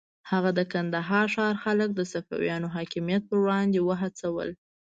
هغه 0.31 0.49
د 0.57 0.59
کندهار 0.73 1.25
ښار 1.33 1.55
خلک 1.63 1.89
د 1.95 2.01
صفویانو 2.13 2.67
حاکمیت 2.75 3.21
پر 3.29 3.37
وړاندې 3.43 3.79
وهڅول. 3.83 4.49